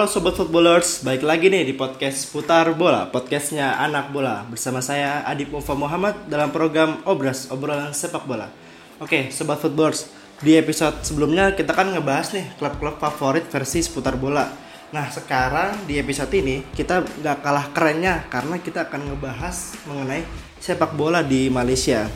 Halo 0.00 0.08
Sobat 0.08 0.32
Footballers, 0.32 1.04
baik 1.04 1.20
lagi 1.20 1.52
nih 1.52 1.60
di 1.60 1.76
podcast 1.76 2.32
Putar 2.32 2.72
Bola, 2.72 3.12
podcastnya 3.12 3.76
Anak 3.76 4.16
Bola. 4.16 4.48
Bersama 4.48 4.80
saya 4.80 5.20
Adip 5.28 5.52
Mufa 5.52 5.76
Muhammad 5.76 6.24
dalam 6.24 6.48
program 6.48 7.04
Obras, 7.04 7.52
obrolan 7.52 7.92
sepak 7.92 8.24
bola. 8.24 8.48
Oke 8.96 9.28
Sobat 9.28 9.60
Footballers, 9.60 10.08
di 10.40 10.56
episode 10.56 11.04
sebelumnya 11.04 11.52
kita 11.52 11.76
kan 11.76 11.92
ngebahas 11.92 12.32
nih 12.32 12.48
klub-klub 12.56 12.96
favorit 12.96 13.44
versi 13.52 13.84
seputar 13.84 14.16
bola. 14.16 14.48
Nah 14.88 15.04
sekarang 15.12 15.84
di 15.84 16.00
episode 16.00 16.32
ini 16.32 16.64
kita 16.72 17.04
gak 17.20 17.44
kalah 17.44 17.68
kerennya 17.68 18.24
karena 18.32 18.56
kita 18.56 18.88
akan 18.88 19.04
ngebahas 19.04 19.84
mengenai 19.84 20.24
sepak 20.64 20.96
bola 20.96 21.20
di 21.20 21.52
Malaysia. 21.52 22.08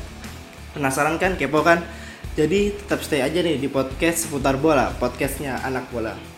Penasaran 0.72 1.20
kan, 1.20 1.36
kepo 1.36 1.60
kan? 1.60 1.84
Jadi 2.32 2.80
tetap 2.80 3.04
stay 3.04 3.20
aja 3.20 3.44
nih 3.44 3.60
di 3.60 3.68
podcast 3.68 4.24
seputar 4.24 4.56
bola, 4.56 4.88
podcastnya 4.96 5.60
Anak 5.60 5.92
Bola 5.92 6.32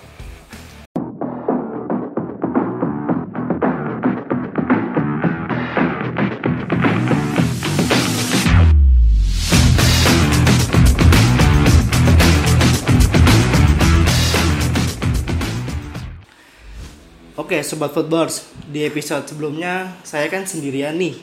sobat 17.66 17.90
footballers, 17.90 18.46
di 18.70 18.86
episode 18.86 19.26
sebelumnya 19.26 19.98
saya 20.06 20.30
kan 20.30 20.46
sendirian 20.46 20.94
nih. 20.94 21.18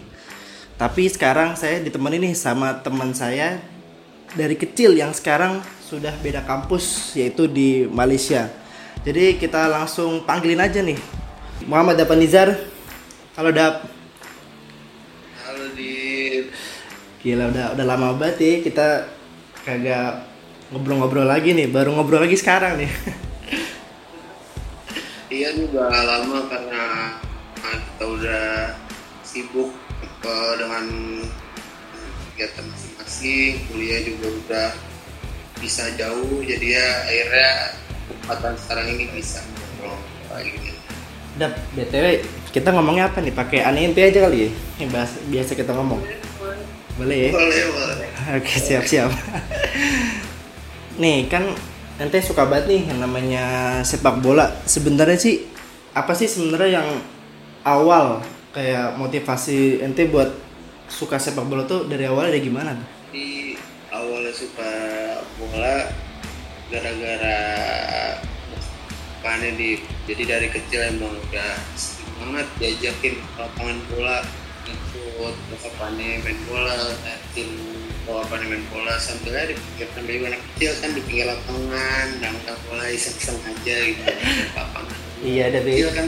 Tapi 0.76 1.08
sekarang 1.08 1.56
saya 1.56 1.80
ditemani 1.80 2.20
nih 2.20 2.34
sama 2.36 2.84
teman 2.84 3.16
saya 3.16 3.64
dari 4.36 4.60
kecil 4.60 5.00
yang 5.00 5.16
sekarang 5.16 5.64
sudah 5.88 6.12
beda 6.20 6.44
kampus 6.44 7.16
yaitu 7.16 7.48
di 7.48 7.88
Malaysia. 7.88 8.52
Jadi 9.08 9.40
kita 9.40 9.72
langsung 9.72 10.28
panggilin 10.28 10.60
aja 10.60 10.84
nih. 10.84 11.00
Muhammad 11.64 11.96
Dapanizar. 11.96 12.52
Halo 13.40 13.56
Dap. 13.56 13.88
Halo 15.48 15.66
di 15.74 15.94
Gila 17.24 17.48
udah 17.48 17.66
udah 17.80 17.86
lama 17.88 18.20
banget 18.20 18.38
ya 18.44 18.54
kita 18.60 18.88
kagak 19.64 20.28
ngobrol-ngobrol 20.76 21.24
lagi 21.24 21.56
nih, 21.56 21.72
baru 21.72 21.96
ngobrol 21.96 22.20
lagi 22.20 22.36
sekarang 22.36 22.84
nih. 22.84 22.92
Iya 25.44 25.60
juga 25.60 25.92
lama 25.92 26.48
karena 26.48 26.84
kita 27.60 28.06
udah 28.08 28.48
sibuk 29.28 29.76
uh, 30.24 30.54
dengan 30.56 30.88
kegiatan 32.32 32.64
masing-masing, 32.64 33.60
kuliah 33.68 34.00
juga 34.08 34.28
udah 34.32 34.70
bisa 35.60 35.92
jauh, 36.00 36.40
jadi 36.48 36.80
ya 36.80 36.88
akhirnya 37.04 37.52
kesempatan 38.08 38.54
sekarang 38.56 38.88
ini 38.96 39.06
bisa 39.12 39.44
kayak 40.32 40.48
gini. 40.48 40.72
Dap, 41.36 41.60
BTW 41.76 42.24
kita 42.56 42.72
ngomongnya 42.72 43.12
apa 43.12 43.20
nih? 43.20 43.36
Pakai 43.36 43.68
aneh 43.68 43.92
aja 43.92 44.24
kali 44.24 44.48
ya? 44.48 44.50
Yang 44.80 44.90
bahas, 44.96 45.12
biasa 45.28 45.52
kita 45.60 45.76
ngomong. 45.76 46.00
Boleh 46.96 47.18
ya? 47.20 47.32
Boleh, 47.36 47.64
boleh. 47.68 48.10
Oke, 48.40 48.54
siap-siap. 48.64 49.12
nih, 51.04 51.28
kan 51.28 51.52
ente 52.02 52.18
suka 52.22 52.50
banget 52.50 52.66
nih 52.74 52.82
yang 52.90 53.00
namanya 53.04 53.46
sepak 53.86 54.22
bola. 54.24 54.50
Sebenarnya 54.66 55.18
sih 55.20 55.46
apa 55.94 56.14
sih 56.18 56.26
sebenarnya 56.26 56.82
yang 56.82 56.90
awal 57.64 58.22
kayak 58.54 58.98
motivasi 58.98 59.82
ente 59.82 60.10
buat 60.10 60.30
suka 60.90 61.18
sepak 61.18 61.46
bola 61.46 61.66
tuh 61.66 61.86
dari 61.90 62.06
awalnya 62.10 62.34
dari 62.34 62.46
gimana 62.46 62.74
tuh? 62.74 62.88
Di 63.14 63.58
awalnya 63.94 64.34
suka 64.34 64.72
bola 65.38 65.90
gara-gara 66.74 67.40
panen 69.22 69.56
di 69.56 69.80
jadi 70.10 70.24
dari 70.38 70.48
kecil 70.52 70.82
emang 70.98 71.14
udah 71.16 71.54
banget 72.20 72.48
diajakin 72.60 73.16
lapangan 73.40 73.80
bola 73.94 74.18
ikut 74.68 75.36
bokapane 75.52 76.24
main 76.24 76.40
bola 76.50 76.76
tim 77.32 77.50
bokapane 78.04 78.46
main 78.52 78.64
bola 78.68 78.96
sambil 79.00 79.36
di 79.48 79.56
pinggir 79.56 79.88
sambil 79.96 80.28
anak 80.28 80.42
kecil 80.54 80.72
kan 80.84 80.90
di 80.92 81.02
pinggir 81.08 81.26
lapangan 81.28 82.08
dangkal 82.20 82.56
bola 82.68 82.86
iseng-iseng 82.92 83.40
aja 83.48 83.76
gitu. 83.88 84.04
Lapangan 84.56 84.96
Iya, 85.24 85.46
dari 85.56 85.72
kecil 85.80 85.92
kan 85.96 86.08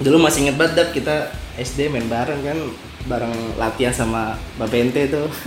dulu 0.00 0.16
masih 0.20 0.48
inget 0.48 0.56
banget 0.56 0.72
Dap, 0.80 0.88
kita 0.96 1.16
SD 1.60 1.92
main 1.92 2.08
bareng 2.08 2.40
kan 2.40 2.58
bareng 3.08 3.36
latihan 3.56 3.92
sama 3.92 4.36
Bapak 4.56 4.80
Ente 4.80 5.08
tuh. 5.08 5.28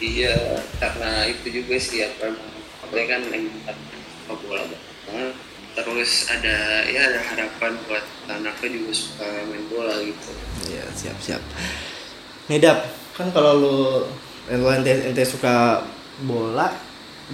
iya 0.00 0.32
karena 0.80 1.28
itu 1.28 1.60
juga 1.60 1.76
sih 1.76 2.00
apa 2.00 2.32
apa 2.88 2.94
kan 3.04 3.20
yang 3.28 3.46
suka 4.24 4.34
bola 4.40 4.64
banget 4.64 5.34
terus 5.82 6.28
ada 6.30 6.84
ya 6.88 7.00
ada 7.10 7.20
harapan 7.20 7.72
buat 7.88 8.04
anaknya 8.28 8.68
juga 8.76 8.92
suka 8.92 9.26
main 9.48 9.64
bola 9.68 9.96
gitu 10.04 10.30
Iya, 10.70 10.86
siap-siap. 10.94 11.42
Nih 12.46 12.62
Dap, 12.62 12.86
kan 13.18 13.34
kalau 13.34 13.52
lu 13.58 13.76
lu 14.54 14.66
ente, 14.70 14.92
ente 15.02 15.24
suka 15.26 15.82
bola, 16.22 16.70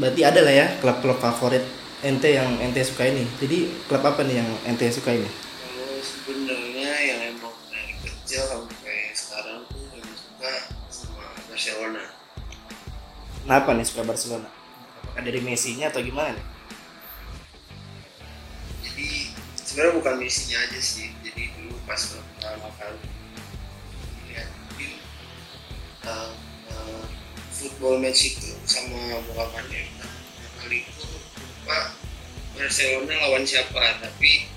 berarti 0.01 0.25
ada 0.25 0.41
lah 0.41 0.55
ya 0.55 0.67
klub-klub 0.81 1.21
favorit 1.21 1.65
ente 2.01 2.33
yang 2.33 2.49
ente 2.65 2.81
suka 2.81 3.05
ini. 3.09 3.29
Jadi 3.37 3.69
klub 3.91 4.01
apa 4.01 4.25
nih 4.25 4.41
yang 4.41 4.51
ente 4.65 4.89
suka 4.89 5.13
ini? 5.13 5.29
kalau 5.29 6.01
sebenarnya 6.01 6.93
yang 7.03 7.21
emang 7.37 7.57
dari 7.69 7.95
kecil 8.05 8.43
sampai 8.49 9.13
sekarang 9.13 9.65
tuh 9.69 9.85
yang 9.93 10.13
suka 10.17 10.53
sama 10.89 11.25
Barcelona 11.49 12.03
Kenapa 13.47 13.71
nih 13.79 13.87
suka 13.87 14.03
Barcelona? 14.03 14.49
Apakah 15.03 15.23
dari 15.23 15.39
Messi-nya 15.39 15.95
atau 15.95 16.03
gimana 16.03 16.35
nih? 16.35 16.56
Sebenarnya 19.77 20.01
bukan 20.01 20.17
misinya 20.17 20.57
aja 20.65 20.81
sih. 20.81 21.13
Jadi 21.21 21.53
dulu 21.53 21.77
pas 21.85 22.01
pertama 22.01 22.73
kali 22.81 22.97
lihat 24.33 24.49
film 24.73 24.97
uh, 26.09 26.33
uh, 26.73 27.05
football 27.53 28.01
match 28.01 28.25
itu 28.25 28.57
sama 28.65 29.21
bokapnya 29.29 29.85
pertama 30.01 30.49
kali 30.65 30.81
itu 30.81 31.05
lupa 31.13 31.93
Barcelona 32.57 33.15
lawan 33.21 33.45
siapa. 33.45 34.01
Tapi 34.01 34.49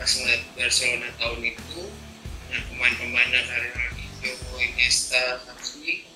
pas 0.00 0.08
ngeliat 0.08 0.42
Barcelona 0.56 1.12
tahun 1.20 1.44
itu 1.44 1.80
dengan 2.48 2.62
pemain-pemainnya 2.72 3.40
Ronaldinho, 3.44 4.32
Iniesta, 4.64 5.44
Xavi 5.60 6.08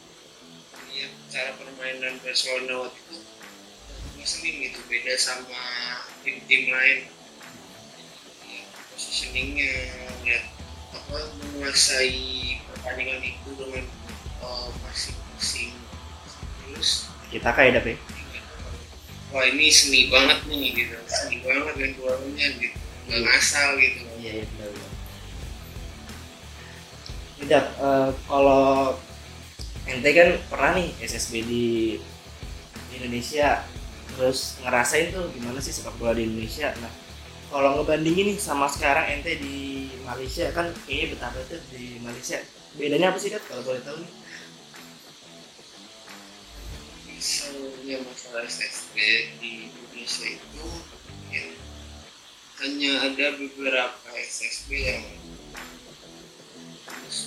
lihat 0.97 1.13
cara 1.29 1.53
permainan 1.61 2.17
Barcelona 2.25 2.89
waktu 2.89 2.97
itu 2.97 3.17
muslim 4.17 4.55
gitu 4.57 4.81
beda 4.89 5.21
sama 5.21 5.61
tim-tim 6.25 6.73
lain 6.73 7.18
positioningnya 9.09 9.73
lihat 10.21 10.45
apa 10.93 11.17
menguasai 11.41 12.61
pertandingan 12.69 13.25
itu 13.25 13.51
dengan 13.57 13.89
uh, 14.45 14.69
masing-masing 14.85 15.73
terus 16.61 17.09
Kita 17.33 17.49
kayak 17.57 17.81
Dap 17.81 17.89
ya? 17.89 17.97
wah 19.33 19.45
ini 19.49 19.73
seni 19.73 20.13
banget 20.13 20.45
nih 20.45 20.77
gitu 20.77 20.97
seni 21.09 21.41
banget 21.41 21.73
main 21.81 21.93
bolanya 21.97 22.47
gitu 22.61 22.77
nggak 23.09 23.21
ngasal 23.25 23.69
gitu 23.81 24.05
Iya, 24.21 24.45
iya 24.45 24.45
benar. 24.45 24.69
benar. 24.77 24.93
Nih, 27.41 27.47
Dap, 27.49 27.67
eh, 27.81 28.09
kalau 28.29 28.67
ente 29.89 30.11
kan 30.13 30.29
pernah 30.53 30.71
nih 30.77 30.89
SSB 31.01 31.33
di, 31.49 31.67
di 32.93 32.95
Indonesia, 33.01 33.65
terus 34.13 34.61
ngerasain 34.61 35.17
tuh 35.17 35.33
gimana 35.33 35.63
sih 35.65 35.73
sepak 35.73 35.97
bola 35.97 36.13
di 36.13 36.27
Indonesia. 36.29 36.75
Nah, 36.83 36.93
kalau 37.49 37.81
ngebandingin 37.81 38.33
nih 38.33 38.39
sama 38.39 38.69
sekarang 38.69 39.09
ente 39.09 39.41
di 39.41 39.89
Malaysia 40.05 40.53
kan 40.53 40.69
kayaknya 40.85 41.07
betapa 41.17 41.39
tuh 41.49 41.61
di 41.73 41.97
Malaysia. 42.01 42.39
Bedanya 42.77 43.11
apa 43.11 43.19
sih 43.19 43.33
Dap 43.33 43.43
kalau 43.49 43.65
boleh 43.65 43.83
tahu 43.83 43.99
nih? 44.05 44.13
misalnya 47.19 47.99
masalah 48.07 48.47
SSB 48.47 48.95
di 49.43 49.67
Indonesia 49.67 50.39
itu 50.39 50.67
ya, 51.35 51.51
hanya 52.63 52.93
ada 53.11 53.27
beberapa 53.43 54.09
SSB 54.15 54.71
yang 54.71 55.03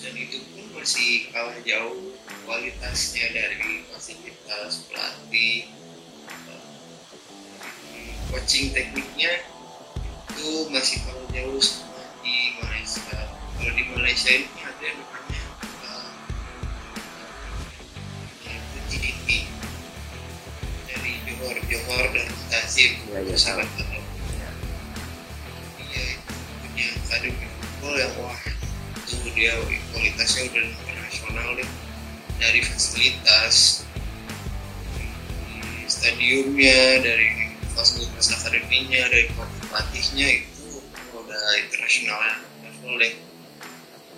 dan 0.02 0.16
itu 0.16 0.40
pun 0.56 0.64
masih 0.80 1.28
kalah 1.36 1.60
jauh 1.68 2.16
kualitasnya 2.48 3.36
dari 3.36 3.84
fasilitas 3.92 4.88
pelatih 4.88 5.68
eh, 7.92 8.16
coaching 8.32 8.72
tekniknya 8.72 9.44
itu 10.42 10.66
masih 10.74 10.98
kalah 11.06 11.22
jauh 11.38 11.62
sama 11.62 12.02
di 12.26 12.58
Malaysia. 12.58 13.14
Kalau 13.62 13.74
di 13.78 13.84
Malaysia 13.94 14.32
ini 14.34 14.50
ada 14.66 14.88
namanya 14.90 15.44
eh, 15.70 16.10
yaitu 18.50 18.78
GDP 18.90 19.46
dari 20.90 21.14
Johor 21.30 21.58
Johor 21.70 22.06
dan 22.10 22.26
Tasik 22.50 23.06
Iya, 23.06 23.22
iya, 23.22 23.38
sangat 23.38 23.70
kenal 23.78 24.02
iya 25.78 26.04
itu 26.10 26.34
punya 26.66 26.88
akademi 27.06 27.46
football 27.46 27.96
yang 28.02 28.14
wah 28.18 28.42
itu 28.98 29.30
dia 29.38 29.54
kualitasnya 29.94 30.42
udah 30.50 30.66
internasional 30.66 31.48
deh. 31.54 31.70
Dari 32.42 32.66
fasilitas 32.66 33.86
dari 34.98 35.86
stadiumnya 35.86 36.82
dari 37.06 37.30
fasilitas 37.78 38.42
akademinya 38.42 39.06
dari 39.06 39.30
pelatihnya 39.72 40.28
itu 40.44 40.84
udah 41.16 41.44
internasional 41.64 42.20
level 42.60 42.94
deh. 43.00 43.14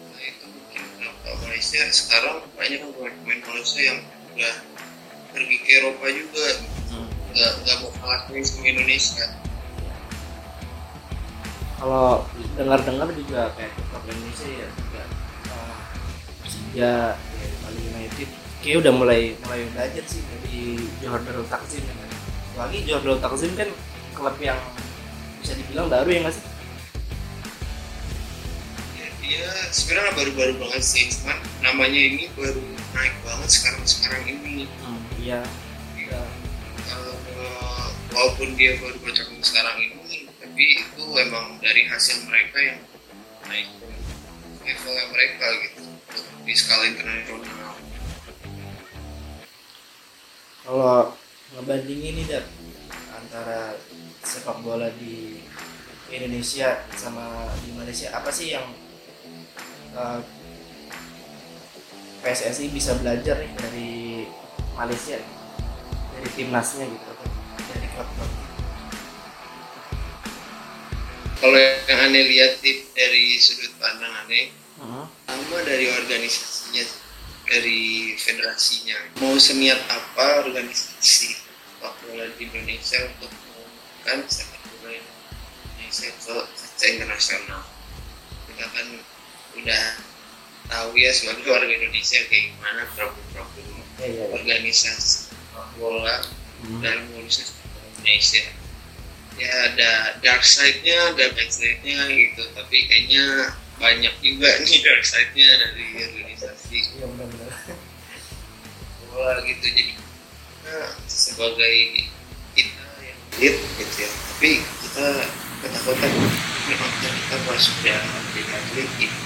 Nah 0.10 0.22
itu 0.26 0.46
mungkin 0.50 0.82
kenapa 0.98 1.30
Malaysia. 1.46 1.82
Sekarang 1.94 2.42
banyak 2.58 2.82
kan 2.82 2.90
pemain 3.22 3.42
Malaysia 3.46 3.82
yang 3.86 4.00
udah 4.34 4.56
pergi 5.30 5.58
ke 5.62 5.70
Eropa 5.78 6.06
juga. 6.10 6.48
Nggak 7.34 7.52
nggak 7.62 7.78
mau 7.86 7.92
kalah 8.02 8.22
sama 8.26 8.66
Indonesia. 8.66 9.26
Kalau 11.78 12.26
dengar-dengar 12.58 13.08
juga 13.14 13.42
kayak 13.54 13.74
klub 13.78 14.04
Indonesia 14.08 14.48
ya 14.48 14.68
juga 14.72 15.04
uh, 15.52 15.76
ya, 16.72 16.94
ya 17.20 17.56
Bali 17.60 17.82
United 17.92 18.30
kayak 18.64 18.78
udah 18.80 18.94
mulai 18.96 19.22
mulai 19.44 19.68
belajar 19.76 20.04
sih 20.08 20.24
dari 20.24 20.80
Johor 21.04 21.22
Darul 21.28 21.46
Takzim 21.46 21.84
ya 21.84 21.94
kan. 21.94 22.10
Lagi 22.56 22.78
Johor 22.88 23.02
Darul 23.04 23.20
Takzim 23.20 23.52
kan 23.60 23.70
klub 24.16 24.38
yang 24.40 24.56
bisa 25.44 25.60
dibilang 25.60 25.92
baru 25.92 26.08
ya 26.08 26.20
nggak 26.24 26.36
sih 26.40 26.48
ya, 28.96 29.08
dia 29.20 29.48
sebenarnya 29.76 30.14
baru-baru 30.16 30.54
banget 30.56 30.84
sih. 30.86 31.04
Cuman 31.12 31.38
namanya 31.60 32.00
ini 32.00 32.32
baru 32.32 32.64
naik 32.96 33.16
banget 33.26 33.50
sekarang 33.52 33.84
sekarang 33.84 34.24
ini. 34.30 34.70
Hmm, 34.86 35.04
iya. 35.20 35.42
Ya. 36.00 36.22
uh, 36.94 37.88
walaupun 38.14 38.56
dia 38.56 38.78
baru 38.78 38.96
bergabung 39.02 39.42
sekarang 39.42 39.82
ini 39.82 40.30
tapi 40.38 40.64
itu 40.78 41.04
emang 41.18 41.58
dari 41.58 41.90
hasil 41.90 42.30
mereka 42.30 42.58
yang 42.62 42.80
naik 43.50 43.68
levelnya 44.62 45.06
mereka 45.10 45.46
gitu 45.66 45.82
di 46.46 46.54
skala 46.54 46.86
internasional. 46.88 47.74
Kalau 50.64 51.18
ngebandingin 51.58 52.22
nih 52.22 52.26
Dap, 52.30 52.46
antara 53.18 53.76
sepak 54.24 54.64
bola 54.64 54.90
di 54.98 55.44
Indonesia 56.10 56.82
sama 56.96 57.52
di 57.62 57.76
Malaysia. 57.76 58.10
Apa 58.16 58.32
sih 58.32 58.56
yang 58.56 58.66
uh, 59.94 60.24
PSSI 62.24 62.72
bisa 62.72 62.96
belajar 62.98 63.38
nih 63.44 63.54
dari 63.60 63.92
Malaysia 64.80 65.20
dari 66.16 66.30
timnasnya 66.40 66.88
gitu 66.88 67.08
atau 67.12 67.28
dari 67.68 67.88
klub-klub 67.92 68.32
kalau 71.44 71.60
yang 71.60 72.00
aneh 72.08 72.24
lihat 72.32 72.64
dari 72.96 73.36
sudut 73.36 73.76
pandang 73.76 74.16
aneh 74.24 74.56
uh-huh. 74.80 75.04
sama 75.28 75.60
dari 75.68 75.92
organisasinya 75.92 76.88
dari 77.44 78.16
federasinya. 78.16 78.96
Mau 79.20 79.36
seniat 79.36 79.76
apa 79.92 80.48
organisasi 80.48 81.36
sepak 81.36 81.94
bola 82.08 82.32
di 82.40 82.48
Indonesia 82.48 82.96
untuk 83.12 83.28
mengumumkan 84.04 84.28
sepak 84.28 84.60
bola 84.68 84.92
Indonesia 85.80 86.10
ke 86.12 86.20
kancah 86.20 86.90
internasional 86.90 87.62
kita 88.48 88.66
kan 88.68 88.88
udah 89.56 89.84
tahu 90.68 90.90
ya 90.96 91.12
sebagai 91.12 91.48
warga 91.48 91.72
Indonesia 91.72 92.20
kayak 92.28 92.52
gimana 92.52 92.82
problem-problem 92.96 93.66
ya, 94.00 94.08
ya, 94.08 94.08
ya. 94.12 94.26
organisasi 94.32 95.32
bola 95.80 96.20
Hmm. 96.64 96.80
dalam 96.80 97.04
urusan 97.20 97.44
Indonesia 98.00 98.40
ya 99.36 99.52
ada 99.68 99.92
dark 100.24 100.40
side-nya 100.40 101.12
ada 101.12 101.36
back 101.36 101.52
side-nya 101.52 102.08
gitu 102.08 102.40
tapi 102.56 102.88
kayaknya 102.88 103.52
banyak 103.76 104.16
juga 104.24 104.48
nih 104.64 104.80
dark 104.80 105.04
side-nya 105.04 105.44
dari 105.60 105.84
organisasi 106.08 106.78
Iya 106.96 107.06
benar-benar. 107.12 107.52
bola 109.12 109.44
gitu 109.44 109.66
jadi 109.76 109.92
nah, 110.64 110.92
sebagai 111.04 111.76
kita 113.38 113.42
lead 113.42 113.56
gitu 113.82 113.96
ya. 114.06 114.10
Tapi 114.10 114.52
kita 114.62 115.06
ketakutan 115.64 116.12
memang 116.70 116.92
kita 117.02 117.36
pas 117.48 117.60
sudah 117.60 118.00
jadi 118.36 118.42
atlet 118.52 118.90
gitu 119.00 119.18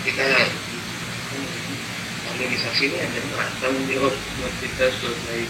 kita 0.00 0.24
organisasi 2.30 2.82
ini 2.88 2.98
ada 3.04 3.20
tanggung 3.60 3.84
jawab 3.90 4.14
buat 4.16 4.54
kita 4.64 4.84
sebagai 4.96 5.44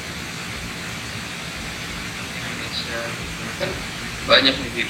Indonesia. 2.34 3.00
Kan 3.62 3.70
banyak 4.26 4.54
nih 4.58 4.88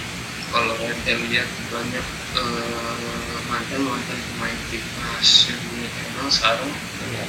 kalau 0.49 0.75
ente 0.81 1.13
lihat 1.29 1.49
banyak 1.69 2.07
eh, 2.41 3.39
mantan 3.53 3.81
mantan 3.85 4.19
pemain 4.33 4.59
timnas 4.73 5.31
yang 5.53 5.61
dikenal 5.61 6.29
sekarang 6.33 6.73
Iya. 7.11 7.25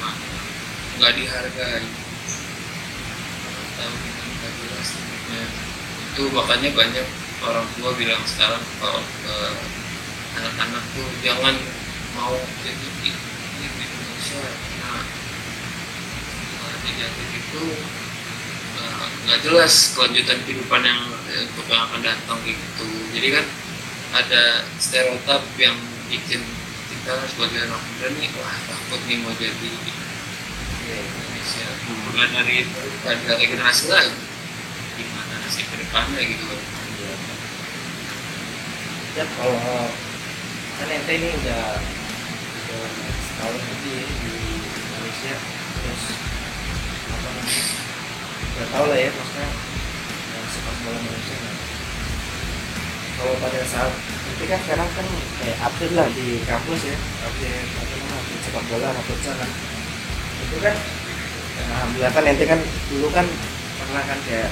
Nah, 0.00 0.14
nggak 0.98 1.12
dihargai 1.16 1.86
tahu 3.80 3.94
hidupnya 4.04 5.42
itu 6.10 6.22
makanya 6.36 6.68
banyak 6.76 7.06
orang 7.40 7.66
tua 7.78 7.90
bilang 7.96 8.20
sekarang 8.28 8.60
kalau 8.76 9.00
ke 9.00 9.36
anak-anak 10.36 10.84
tuh 10.92 11.08
jangan 11.24 11.56
mau 12.12 12.36
jadi 12.60 12.86
atlet 13.00 13.16
di 13.56 13.84
Indonesia. 13.86 14.44
Nah, 14.84 15.02
jadi 16.84 17.24
itu 17.38 17.62
eh, 18.76 19.04
nggak 19.24 19.40
jelas 19.46 19.74
kelanjutan 19.96 20.38
kehidupan 20.44 20.82
yang 20.84 21.00
eh, 21.32 21.48
untuk 21.48 21.66
yang 21.70 21.82
akan 21.88 22.00
datang 22.04 22.38
gitu. 22.44 22.88
Jadi 23.16 23.28
kan 23.32 23.46
ada 24.10 24.66
stereotip 24.76 25.42
yang 25.56 25.78
bikin 26.10 26.42
kita 26.90 27.14
sebagai 27.30 27.70
anak 27.70 27.80
muda 27.80 28.08
nih 28.18 28.28
wah 28.34 28.54
takut 28.66 29.00
nih 29.06 29.16
mau 29.22 29.32
jadi 29.38 29.54
di 29.56 29.92
Indonesia 30.90 31.68
mulai 31.90 32.28
dari 32.30 32.54
itu 32.64 32.80
ada 33.06 33.32
regenerasi 33.38 33.84
lagi 33.90 34.14
gimana 34.98 35.34
nasib 35.42 35.66
ke 35.68 35.76
depannya 35.80 36.20
gitu. 36.22 36.44
Kan 36.46 36.58
Ya 39.10 39.24
kalau 39.26 39.90
kan 40.78 40.86
ente 40.86 41.12
ini 41.18 41.28
udah 41.34 41.82
setahun 43.26 43.58
lebih 43.58 43.94
ya 43.98 44.06
di 44.06 44.34
Malaysia. 44.94 45.34
Terus 45.74 46.02
apa 47.10 47.28
namanya 47.34 47.64
udah 48.40 48.66
tau 48.70 48.84
lah 48.86 48.98
ya 48.98 49.10
maksudnya 49.10 49.48
eh, 50.30 50.44
sepak 50.54 50.74
bola 50.84 50.98
Malaysia 51.02 51.36
nah. 51.42 51.56
kalau 53.18 53.34
pada 53.42 53.60
saat 53.66 53.92
itu 54.30 54.44
kan 54.46 54.60
sekarang 54.62 54.88
kan 54.94 55.06
kayak 55.42 55.58
update 55.66 55.94
lah 55.98 56.08
di 56.14 56.26
kampus 56.46 56.80
ya. 56.86 56.96
Update 57.26 57.70
apa 57.74 57.94
namanya 57.98 58.38
sepak 58.46 58.64
bola 58.70 58.86
anak 58.94 59.04
futsal 59.10 59.34
kan 59.34 59.50
itu 60.40 60.56
kan 60.62 60.76
alhamdulillah 61.68 62.12
kan 62.12 62.24
ente 62.24 62.44
kan 62.48 62.60
dulu 62.88 63.08
kan 63.12 63.26
pernah 63.80 64.02
kan 64.06 64.18
kayak 64.24 64.50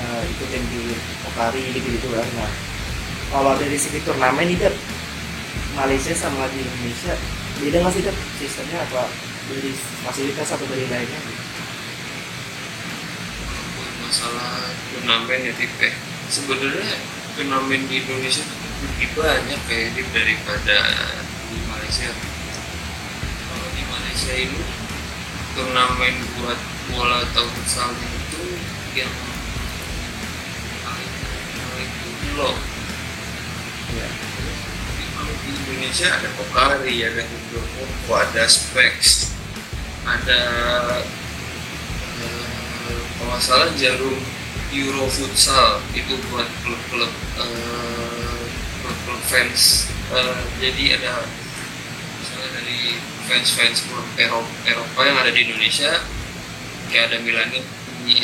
eh, 0.00 0.22
ikutin 0.36 0.62
di 0.70 0.82
Pokari 1.26 1.64
gitu 1.76 1.88
gitu 2.00 2.08
kan. 2.12 2.26
Nah 2.38 2.50
kalau 3.30 3.54
dari 3.54 3.78
segi 3.78 4.02
turnamen 4.02 4.50
Dep 4.58 4.74
Malaysia 5.78 6.14
sama 6.16 6.50
di 6.50 6.66
Indonesia 6.66 7.14
beda 7.60 7.76
nggak 7.84 7.94
sih 7.94 8.02
sistemnya? 8.40 8.82
Apa 8.88 9.06
dari 9.50 9.70
fasilitas 10.02 10.48
atau 10.50 10.66
dari 10.66 10.86
lainnya? 10.90 11.20
Masalah 14.02 14.74
turnamen 14.90 15.46
ya 15.46 15.54
tipe 15.54 15.88
sebenarnya 16.26 16.98
turnamen 17.38 17.86
di 17.86 18.02
Indonesia 18.02 18.42
lebih 18.80 19.08
banyak 19.14 19.60
kayak 19.68 19.92
ini 19.92 20.02
daripada 20.10 20.78
di 21.52 21.58
Malaysia. 21.68 22.10
Kalau 23.46 23.68
di 23.76 23.82
Malaysia 23.86 24.32
ini 24.34 24.60
turnamen 25.56 26.14
buat 26.38 26.58
bola 26.90 27.22
atau 27.26 27.44
futsal 27.54 27.90
itu 27.94 28.42
yang 28.94 29.12
paling 30.86 31.12
loh 32.36 32.56
ya 33.94 34.08
di 35.40 35.50
Indonesia 35.56 36.08
ada 36.14 36.28
Pokari, 36.36 36.96
ada 37.02 37.22
Hidropopo, 37.24 38.12
ada 38.14 38.44
Specs, 38.46 39.32
ada 40.04 40.40
eh, 42.20 43.00
kalau 43.18 43.38
salah 43.40 43.70
jarum 43.76 44.20
Euro 44.70 45.10
Futsal 45.10 45.82
itu 45.98 46.14
buat 46.30 46.46
klub-klub 46.62 47.12
eh, 47.42 48.42
klub-klub 48.84 49.22
fans. 49.26 49.90
Eh, 50.14 50.42
jadi 50.62 51.02
ada 51.02 51.26
dari 52.48 52.96
fans-fans 53.28 53.84
klub 53.86 54.06
Eropa, 54.16 54.50
Eropa 54.66 55.00
yang 55.04 55.18
ada 55.20 55.30
di 55.30 55.40
Indonesia 55.46 55.92
kayak 56.90 57.12
ada 57.12 57.18
Milan 57.22 57.50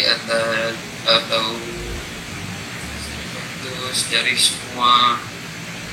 atau 0.02 0.74
atau 1.06 1.46
terus 3.62 3.98
dari 4.10 4.34
semua 4.34 5.20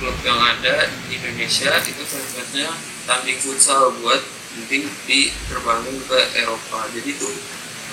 klub 0.02 0.18
yang 0.26 0.40
ada 0.42 0.90
di 1.08 1.22
Indonesia 1.22 1.70
itu 1.84 2.04
fans-fansnya 2.04 2.70
tanding 3.06 3.38
futsal 3.38 3.94
buat 4.02 4.22
nanti 4.54 4.90
diterbangin 5.10 5.98
ke 6.06 6.20
Eropa. 6.38 6.86
Jadi 6.94 7.10
tuh 7.18 7.34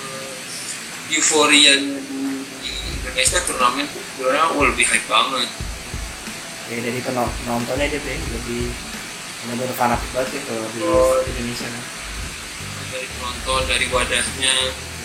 eh, 0.01 1.17
euforia 1.17 1.77
di 1.77 2.73
Indonesia 3.01 3.39
turnamen 3.45 3.89
sebenarnya 3.89 4.53
lebih 4.53 4.87
hype 4.89 5.09
banget. 5.09 5.49
Ya 6.71 6.79
dari 6.85 7.01
penon- 7.03 7.35
penontonnya 7.43 7.87
dia 7.91 7.99
lebih 7.99 8.71
benar-benar 9.41 9.75
fanatik 9.75 10.11
banget 10.13 10.31
ya 10.37 10.41
kalau 10.45 10.67
di. 10.71 10.81
Indonesia 11.31 11.69
dari 12.91 13.07
penonton 13.09 13.63
dari 13.65 13.87
wadahnya 13.89 14.55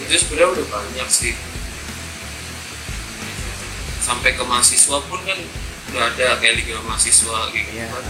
itu 0.02 0.16
sebenarnya 0.18 0.50
udah 0.52 0.68
banyak 0.68 1.08
sih 1.08 1.34
sampai 4.02 4.36
ke 4.36 4.44
mahasiswa 4.44 4.98
pun 5.02 5.20
kan 5.24 5.40
udah 5.90 6.04
ada 6.12 6.28
kayak 6.38 6.60
liga 6.60 6.78
mahasiswa 6.84 7.50
gitu 7.52 7.70
Iya. 7.72 7.88
kan 7.90 8.04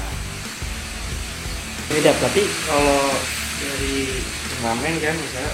beda 1.86 2.12
tapi 2.17 2.41
kalau 2.65 3.13
dari 3.62 4.20
turnamen 4.50 4.96
kan 5.00 5.13
misalnya 5.13 5.53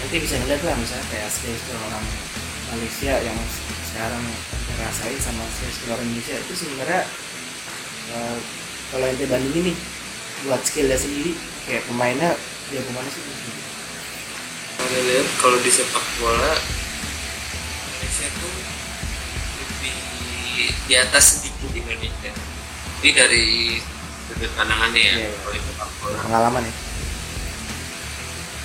nanti 0.00 0.16
bisa 0.18 0.34
ngeliat 0.40 0.62
lah 0.64 0.74
misalnya 0.74 1.06
kayak 1.12 1.28
skill 1.28 1.54
orang 1.76 2.04
Malaysia 2.72 3.14
yang 3.20 3.38
sekarang 3.86 4.24
ngerasain 4.72 5.18
sama 5.20 5.44
skill 5.52 5.92
orang 5.92 6.06
Indonesia 6.08 6.40
itu 6.40 6.52
sebenarnya 6.56 7.02
eh, 8.10 8.36
kalau 8.88 9.04
ente 9.04 9.26
bandingin 9.28 9.70
nih 9.70 9.76
buat 10.46 10.62
skillnya 10.62 10.94
sendiri 10.94 11.34
kayak 11.64 11.82
pemainnya 11.84 12.30
dia 12.68 12.80
ke 12.80 12.90
mana 12.90 13.08
sih 13.08 13.22
Ada 14.76 14.98
lihat 15.02 15.26
kalau 15.36 15.58
di 15.58 15.68
sepak 15.68 16.04
bola 16.16 16.52
Indonesia 17.88 18.28
tuh 18.32 18.54
lebih 19.56 19.98
di 20.84 20.94
atas 20.94 21.24
sedikit 21.40 21.70
Indonesia. 21.72 22.30
Ini 22.96 23.10
dari 23.12 23.46
sudut 24.24 24.50
pandangannya 24.52 25.00
ya 25.00 25.14
Iya, 25.16 25.24
iya. 25.24 25.30
kalau 25.36 25.52
di 25.52 25.62
sepak 25.62 25.90
bola. 25.98 26.18
pengalaman 26.22 26.62
ya 26.62 26.74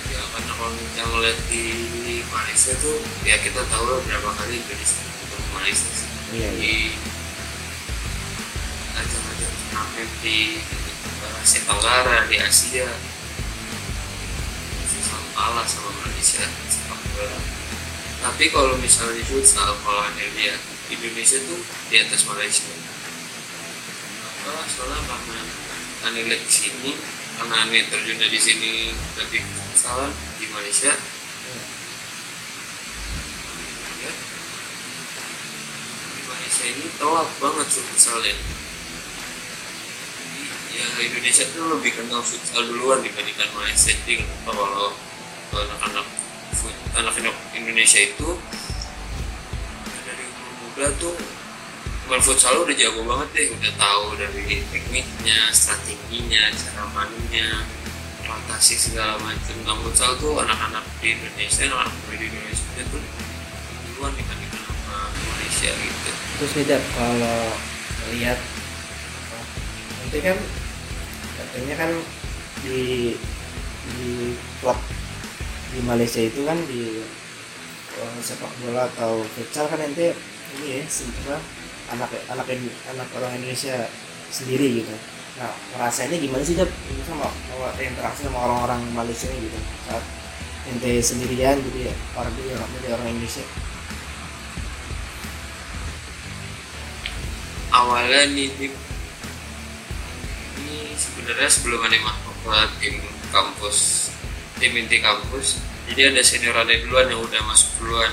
Ya 0.08 0.20
karena 0.28 0.52
kalau 0.52 0.72
kita 0.76 1.02
ngeliat 1.04 1.38
di 1.48 1.64
Malaysia 2.28 2.72
tuh 2.78 2.96
ya 3.22 3.36
kita 3.36 3.62
tahu 3.64 3.84
lah 3.88 3.98
berapa 4.02 4.30
kali 4.32 4.54
Indonesia 4.58 5.02
ke 5.02 5.36
Malaysia 5.50 5.88
sih. 5.90 6.08
iya 6.32 6.48
iya 6.50 6.54
Di 6.54 6.74
ajang-ajang 8.94 9.52
turnamen 9.58 10.08
di 10.20 10.38
Asia 11.40 11.60
Tenggara, 11.64 12.28
di 12.28 12.36
Asia 12.36 12.88
selalu 14.92 15.28
kalah 15.32 15.66
sama 15.66 15.90
Malaysia 16.04 16.44
sepak 16.68 17.00
bola. 17.16 17.40
Tapi 18.22 18.44
kalau 18.54 18.78
misalnya 18.78 19.18
di 19.18 19.24
futsal, 19.26 19.74
kalau 19.82 20.02
anda 20.04 20.22
lihat 20.38 20.60
Indonesia 20.92 21.42
tuh 21.42 21.60
di 21.90 21.96
atas 21.98 22.22
Malaysia. 22.28 22.70
Kenapa? 24.42 24.62
Soalnya 24.68 25.00
karena 25.08 25.38
anda 26.06 26.20
lihat 26.22 26.42
di 26.46 26.52
sini, 26.52 26.92
karena 27.40 27.54
anda 27.66 27.78
terjun 27.90 28.22
di 28.22 28.40
sini 28.40 28.72
lebih 29.18 29.42
futsal 29.42 30.12
di 30.38 30.46
Malaysia. 30.54 30.94
Ya, 34.02 34.12
di 36.14 36.22
Malaysia 36.30 36.64
ini 36.66 36.86
telat 36.94 37.28
banget 37.42 37.66
futsalnya 37.70 38.34
ya 40.72 40.86
Indonesia 41.04 41.44
tuh 41.52 41.64
lebih 41.78 41.92
kenal 41.96 42.24
futsal 42.24 42.64
duluan 42.64 43.04
dibandingkan 43.04 43.48
Malaysia 43.52 43.92
jadi 44.04 44.24
kenapa 44.24 44.50
kalau 44.56 44.88
anak-anak 45.52 46.06
anak-anak 46.96 47.36
Indonesia 47.52 48.00
itu 48.00 48.28
dari 50.04 50.24
umur 50.28 50.52
muda 50.64 50.88
tuh 50.96 51.14
bukan 52.08 52.20
futsal 52.20 52.60
udah 52.64 52.76
jago 52.76 53.00
banget 53.08 53.28
deh. 53.32 53.46
Udah 53.56 53.72
tahu 53.80 54.04
dari 54.20 54.60
tekniknya 54.68 55.48
strateginya 55.52 56.52
cara 56.52 56.84
mainnya 56.92 57.64
rotasi 58.28 58.76
segala 58.76 59.16
macam 59.20 59.52
tentang 59.52 59.78
futsal 59.80 60.12
tuh 60.20 60.40
anak-anak 60.40 60.84
di 61.00 61.16
Indonesia 61.16 61.68
anak-anak 61.68 61.96
di 62.12 62.26
Indonesia 62.28 62.82
tuh 62.92 63.02
duluan 63.88 64.12
dibandingkan 64.16 64.60
sama 64.60 64.98
Malaysia 65.12 65.70
gitu. 65.72 66.10
Terus 66.42 66.52
Dap, 66.68 66.82
kalau 66.96 67.40
lihat 68.12 68.38
nanti 70.02 70.18
kan 70.20 70.36
katanya 71.52 71.84
kan 71.84 71.90
di 72.64 73.12
di 73.92 74.32
klub 74.64 74.80
di 75.68 75.84
Malaysia 75.84 76.24
itu 76.24 76.48
kan 76.48 76.56
di 76.64 77.04
eh, 77.92 78.16
sepak 78.24 78.48
bola 78.64 78.88
atau 78.88 79.20
futsal 79.36 79.68
kan 79.68 79.76
nanti 79.76 80.16
ini 80.56 80.80
ya 80.80 80.82
sebenarnya 80.88 81.36
anak 81.92 82.08
anak 82.32 82.48
anak 82.88 83.08
orang 83.20 83.36
Indonesia 83.36 83.84
sendiri 84.32 84.80
gitu. 84.80 84.96
Nah 85.36 85.52
rasanya 85.76 86.16
gimana 86.16 86.40
sih 86.40 86.56
Dap 86.56 86.72
sama 87.04 87.28
interaksi 87.76 88.24
sama 88.24 88.48
orang-orang 88.48 88.80
Malaysia 88.96 89.28
ini 89.28 89.44
gitu 89.52 89.60
saat 89.92 90.04
ente 90.72 91.04
sendirian 91.04 91.60
gitu 91.60 91.84
ya 91.84 91.92
orang 92.16 92.32
dari 92.32 92.48
orang, 92.56 92.70
orang 92.96 93.08
Indonesia. 93.12 93.44
Awalnya 97.76 98.20
nih 98.40 98.72
sebenarnya 101.02 101.50
sebelum 101.50 101.82
ada 101.82 101.98
ke 101.98 102.58
tim 102.78 102.94
kampus 103.34 104.10
tim 104.62 104.72
inti 104.78 105.02
kampus 105.02 105.58
jadi 105.90 106.14
ada 106.14 106.22
senior 106.22 106.54
ada 106.54 106.70
duluan 106.72 107.10
yang 107.10 107.20
udah 107.20 107.42
masuk 107.44 107.82
duluan. 107.82 108.12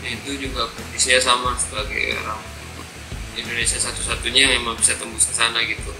Dan 0.00 0.16
itu 0.16 0.48
juga 0.48 0.70
posisinya 0.70 1.20
sama 1.20 1.50
sebagai 1.58 2.16
orang 2.24 2.40
Indonesia 3.36 3.76
satu-satunya 3.76 4.48
yang 4.48 4.52
emang 4.64 4.78
bisa 4.78 4.96
tembus 4.96 5.28
ke 5.28 5.34
sana 5.34 5.60
gitu. 5.66 5.92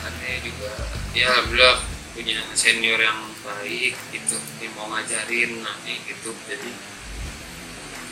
Aneh 0.00 0.40
juga 0.42 0.72
ya 1.12 1.30
alhamdulillah 1.30 1.78
punya 2.16 2.42
senior 2.56 2.98
yang 2.98 3.20
baik 3.44 3.94
gitu 4.10 4.36
yang 4.58 4.72
mau 4.74 4.88
ngajarin 4.90 5.62
nanti 5.62 6.00
gitu. 6.08 6.34
Jadi 6.48 6.70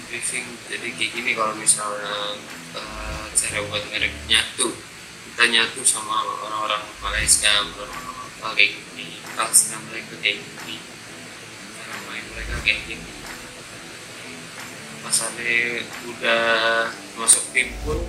briefing 0.08 0.46
jadi 0.70 0.88
kayak 0.94 1.10
gini 1.18 1.30
kalau 1.34 1.52
misalnya 1.58 2.38
eh, 2.78 3.24
cara 3.34 3.58
buat 3.66 3.82
merek 3.90 4.14
nyatu 4.30 4.70
kita 5.38 5.54
nyatu 5.54 5.86
sama 5.86 6.18
orang-orang 6.18 6.82
Malaysia 6.98 7.62
orang-orang 7.62 8.26
lokal 8.26 8.58
kayak 8.58 8.74
gini 8.74 9.22
culture 9.38 9.78
mereka 9.86 10.18
kayak 10.18 10.42
gini 10.42 10.82
cara 11.78 11.94
main 12.10 12.26
mereka 12.34 12.58
kayak 12.66 12.82
gini. 12.90 13.06
Pas 14.98 15.14
ada 15.14 15.50
udah 16.10 16.46
masuk 17.22 17.54
tim 17.54 17.70
pun 17.86 18.02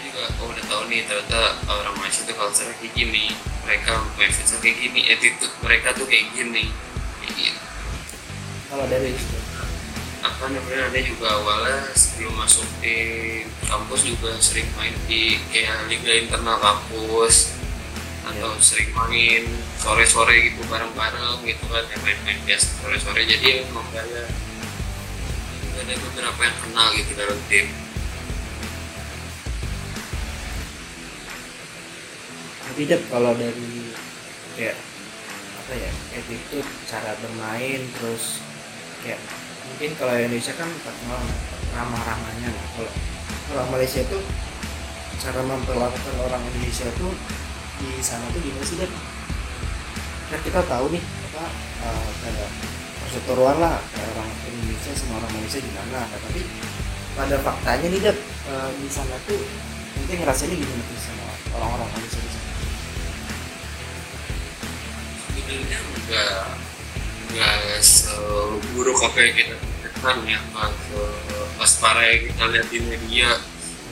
juga 0.00 0.32
oh, 0.40 0.48
udah 0.48 0.64
tahu 0.64 0.88
nih 0.88 1.04
ternyata 1.04 1.60
orang 1.68 1.92
Malaysia 2.00 2.24
tuh 2.24 2.40
culture 2.40 2.72
kayak 2.80 2.88
gini 2.96 3.28
mereka 3.68 4.00
futsal 4.16 4.64
kayak 4.64 4.80
gini 4.80 5.12
attitude 5.12 5.52
mereka 5.60 5.92
tuh 5.92 6.08
kayak 6.08 6.24
gini 6.32 6.72
kayak 7.20 7.32
gitu. 7.36 7.60
Kalau 8.72 8.88
dari 8.88 9.12
apa 10.38 10.54
namanya 10.54 10.86
ada 10.86 11.02
juga 11.02 11.34
awalnya 11.34 11.90
sebelum 11.98 12.30
masuk 12.38 12.62
di 12.78 12.94
kampus 13.66 14.06
juga 14.06 14.38
sering 14.38 14.70
main 14.78 14.94
di 15.10 15.34
kayak 15.50 15.90
liga 15.90 16.14
internal 16.14 16.62
kampus 16.62 17.58
atau 18.22 18.54
sering 18.62 18.94
main 18.94 19.50
sore-sore 19.82 20.38
gitu 20.46 20.62
bareng-bareng 20.70 21.42
gitu 21.42 21.66
kan 21.66 21.82
ya 21.90 21.98
main-main 22.06 22.38
biasa 22.46 22.70
sore-sore. 22.78 23.26
Jadi 23.26 23.66
emang 23.66 23.82
ada 23.90 24.30
ada 25.74 25.94
beberapa 26.06 26.40
yang 26.46 26.58
kenal 26.62 26.86
gitu 26.94 27.12
dalam 27.18 27.38
tim. 27.50 27.66
Tapi 32.62 32.82
kalau 33.10 33.34
dari 33.34 33.90
kayak 34.54 34.78
apa 35.66 35.72
ya 35.74 35.90
attitude 36.14 36.70
cara 36.86 37.10
bermain 37.26 37.82
terus 37.98 38.38
kayak 39.02 39.18
mungkin 39.68 39.90
kalau 40.00 40.14
Indonesia 40.16 40.52
kan 40.56 40.68
terkenal 40.82 41.22
ramah-ramahnya. 41.76 42.48
Nah, 42.50 42.66
kalau 42.76 42.90
orang 43.54 43.68
Malaysia 43.76 44.02
tuh 44.08 44.22
cara 45.18 45.40
memperlakukan 45.42 46.14
orang 46.22 46.42
Indonesia 46.54 46.86
tuh 46.94 47.10
di 47.78 48.02
sana 48.02 48.26
tuh 48.30 48.40
gimana 48.42 48.64
sih 48.66 48.78
kan 48.78 48.90
kita 50.42 50.60
tahu 50.66 50.92
nih 50.94 51.02
apa 51.02 51.44
eh, 51.86 52.08
kayak 52.22 52.50
perseteruan 53.02 53.56
lah 53.58 53.78
orang 53.82 54.30
Indonesia 54.46 54.92
sama 54.94 55.22
orang 55.22 55.32
Malaysia 55.38 55.58
gimana 55.62 56.04
nah, 56.04 56.06
tapi 56.06 56.42
pada 57.18 57.36
faktanya 57.42 57.86
nih 57.90 58.00
Dap, 58.02 58.18
eh, 58.18 58.70
di 58.78 58.88
sana 58.90 59.14
tuh 59.26 59.40
nanti 59.98 60.12
ngerasainnya 60.14 60.56
gimana 60.58 60.82
tuh 60.86 60.98
sama 61.02 61.26
orang-orang 61.58 61.88
Malaysia 61.98 62.20
di 62.22 62.30
sana? 62.30 62.52
Sebenarnya 65.34 65.78
enggak 65.82 66.67
enggak 67.28 67.80
seburuk 67.84 68.98
apa 69.04 69.18
yang 69.20 69.34
kita 69.36 69.54
pikirkan 69.56 70.16
ya 70.24 70.40
pas 70.52 70.72
pas 71.58 71.72
para 71.82 72.00
yang 72.08 72.22
kita 72.32 72.44
lihat 72.54 72.68
di 72.72 72.78
media 72.80 73.30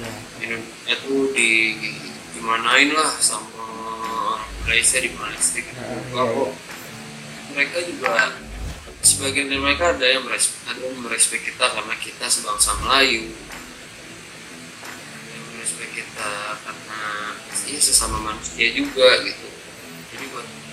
ya 0.01 0.11
Indonesia 0.41 0.95
tuh 1.05 1.33
di 1.35 1.51
dimanain 2.37 2.93
lah 2.93 3.11
sama 3.19 3.57
Malaysia 4.67 4.99
di 4.99 5.11
Malaysia 5.15 5.63
gitu. 5.63 5.79
Nah, 5.79 5.95
Enggak 6.11 6.27
iya, 6.27 6.35
kok. 6.35 6.53
Mereka 7.55 7.79
juga 7.87 8.13
sebagian 9.07 9.47
dari 9.47 9.63
mereka 9.63 9.95
ada 9.95 10.07
yang 10.11 10.27
merespek, 10.27 10.59
ada 10.67 10.83
yang 10.83 10.99
merespek 11.07 11.41
kita 11.47 11.65
karena 11.71 11.95
kita 12.03 12.27
sebangsa 12.27 12.75
Melayu. 12.83 13.31
Ada 14.83 15.31
yang 15.31 15.47
merespek 15.55 15.91
kita 15.95 16.31
karena 16.67 17.01
ya 17.67 17.79
sesama 17.79 18.19
manusia 18.19 18.67
juga 18.75 19.23
gitu. 19.23 19.46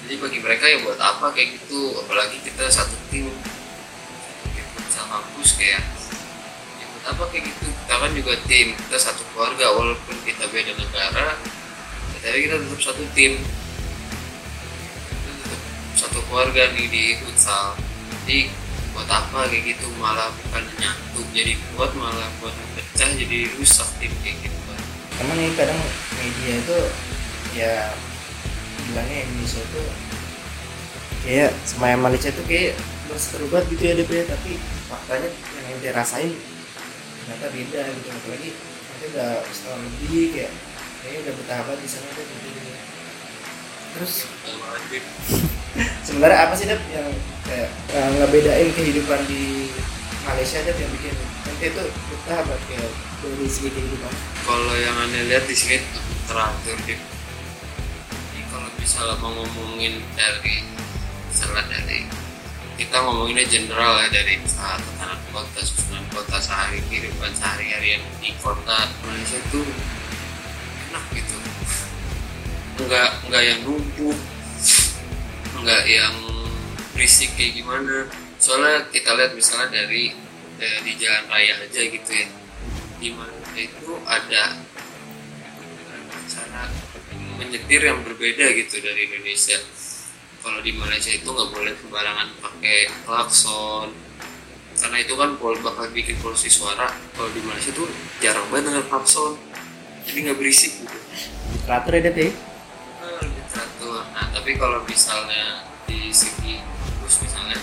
Jadi 0.04 0.14
jadi 0.14 0.30
bagi 0.30 0.40
mereka 0.46 0.70
ya 0.70 0.78
buat 0.84 1.00
apa 1.02 1.32
kayak 1.34 1.58
gitu? 1.58 1.98
Apalagi 2.06 2.38
kita 2.44 2.70
satu 2.70 2.94
tim 3.08 3.34
tim 4.54 4.66
futsal 4.78 5.10
kampus 5.10 5.58
kayak 5.58 5.82
ya 6.78 6.86
buat 6.86 7.06
apa 7.18 7.24
kayak 7.34 7.50
gitu? 7.50 7.66
Kita 7.72 7.94
kan 7.98 8.12
juga 8.14 8.34
tim 8.46 8.78
kita 8.78 8.98
satu 9.02 9.26
keluarga 9.34 9.74
walaupun 9.74 10.14
kita 10.22 10.46
beda 10.54 10.78
negara 10.78 11.40
tapi 12.22 12.46
kita 12.46 12.62
tetap 12.62 12.80
satu 12.84 13.02
tim. 13.18 13.42
Satu 15.98 16.20
keluarga 16.30 16.70
nih 16.78 16.86
di 16.92 17.04
futsal 17.24 17.74
nanti 18.12 18.54
buat 18.94 19.10
apa 19.10 19.50
kayak 19.50 19.66
gitu? 19.66 19.88
Malah 19.98 20.30
bukan 20.46 20.62
nyatu 20.78 21.26
jadi 21.34 21.58
buat 21.74 21.90
malah 21.98 22.30
buat 22.38 22.54
pecah 22.78 23.08
jadi 23.18 23.50
rusak 23.58 23.90
tim 23.98 24.14
kayak 24.22 24.46
gitu. 24.46 24.60
Emang 25.26 25.42
ini 25.42 25.58
kadang 25.58 25.82
media 26.22 26.54
itu 26.62 26.78
ya 27.58 27.98
bilangnya 28.90 29.18
Indonesia 29.28 29.62
itu 29.64 29.84
kayak 31.24 31.52
sama 31.64 31.96
Malaysia 31.96 32.30
itu 32.30 32.44
kayak 32.44 32.76
berseteru 33.08 33.46
banget 33.48 33.66
gitu 33.76 33.84
ya 33.88 33.94
DP 33.96 34.12
tapi 34.28 34.52
faktanya 34.92 35.30
yang 35.30 35.66
ente 35.78 35.90
rasain 35.96 36.32
ternyata 37.24 37.48
beda 37.52 37.82
gitu. 37.88 38.08
Apalagi 38.12 38.50
nanti 38.58 39.06
udah 39.16 39.30
setahun 39.48 39.80
lebih 39.80 40.24
kayak 40.36 40.52
kayaknya 41.04 41.20
udah 41.24 41.34
bertahabat 41.40 41.78
di 41.80 41.90
sana 41.90 42.08
tuh 42.12 42.26
gitu. 42.28 42.72
Terus 43.94 44.14
wajib 44.44 45.04
sebenarnya 46.08 46.40
apa 46.50 46.54
sih 46.58 46.66
Dap 46.68 46.82
yang 46.92 47.10
kayak 47.48 47.70
eh, 47.72 48.10
ngebedain 48.20 48.70
kehidupan 48.76 49.22
di 49.30 49.72
Malaysia 50.28 50.60
Dap 50.66 50.76
yang 50.76 50.92
bikin 51.00 51.16
ente 51.48 51.66
itu 51.72 51.84
bertahabat 51.88 52.60
kayak 52.68 52.92
dari 53.24 53.48
segi 53.48 53.70
kehidupan? 53.72 54.12
Kalau 54.44 54.76
yang 54.76 54.96
aneh 55.08 55.24
lihat 55.32 55.48
di 55.48 55.56
sini 55.56 55.80
teratur 56.28 56.76
kalau 56.84 57.00
misalnya 58.84 59.16
mau 59.24 59.32
ngomongin 59.32 60.04
dari 60.20 60.60
misalnya 61.32 61.64
dari 61.72 62.04
kita 62.76 63.00
ngomonginnya 63.00 63.48
general 63.48 63.96
ya 64.04 64.12
dari 64.12 64.36
misalnya 64.44 64.84
tatanan 64.84 65.20
kota 65.32 65.62
susunan 65.64 66.04
kota 66.12 66.38
sehari 66.44 66.84
kehidupan 66.92 67.32
sehari-hari 67.32 67.96
yang 67.96 68.04
di 68.20 68.36
kota 68.44 68.92
Malaysia 69.08 69.40
itu 69.40 69.62
enak 70.92 71.06
gitu. 71.16 71.38
Nggak 72.84 73.10
nggak 73.32 73.44
yang 73.48 73.60
numpuk 73.64 74.20
nggak 75.64 75.84
yang 75.88 76.16
berisik 76.92 77.32
kayak 77.40 77.56
gimana. 77.56 78.12
Soalnya 78.36 78.84
kita 78.92 79.16
lihat 79.16 79.32
misalnya 79.32 79.72
dari 79.72 80.12
dari 80.60 80.92
jalan 81.00 81.24
raya 81.32 81.56
aja 81.64 81.82
gitu 81.88 82.12
ya 82.12 82.28
di 83.00 83.10
mana 83.16 83.52
itu 83.56 83.96
ada 84.08 84.60
menyetir 87.38 87.82
yang 87.82 88.00
berbeda 88.06 88.46
gitu 88.58 88.82
dari 88.82 89.10
Indonesia. 89.10 89.58
Kalau 90.44 90.60
di 90.60 90.76
Malaysia 90.76 91.12
itu 91.16 91.24
nggak 91.24 91.50
boleh 91.56 91.74
sembarangan 91.80 92.28
pakai 92.44 92.78
klakson. 93.08 93.90
Karena 94.74 94.98
itu 95.00 95.14
kan 95.16 95.38
pol 95.40 95.56
bakal 95.64 95.88
bikin 95.96 96.20
polusi 96.20 96.52
suara. 96.52 96.92
Kalau 97.16 97.30
di 97.32 97.42
Malaysia 97.46 97.72
tuh 97.72 97.88
jarang 98.20 98.44
banget 98.52 98.74
dengan 98.74 98.86
klakson. 98.92 99.40
Jadi 100.04 100.18
nggak 100.28 100.38
berisik 100.38 100.74
gitu. 100.84 100.98
Teratur 101.64 101.96
ya 101.96 102.02
Dap 102.04 102.18
ya? 102.20 102.30
Ah, 103.00 103.20
lebih 103.24 103.44
teratur 103.48 104.00
nah 104.12 104.26
tapi 104.36 104.52
kalau 104.60 104.80
misalnya 104.84 105.64
di 105.88 106.12
segi 106.12 106.60
kampus 106.60 107.16
misalnya 107.24 107.60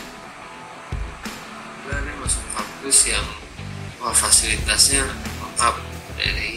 ada 1.90 2.12
masuk 2.22 2.44
kampus 2.56 2.98
yang 3.12 3.26
wah 4.00 4.14
fasilitasnya 4.14 5.04
lengkap. 5.44 5.74
Dari 6.16 6.56